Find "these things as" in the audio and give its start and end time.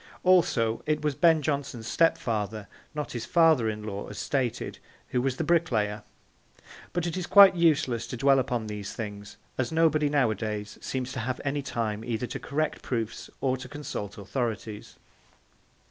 8.65-9.71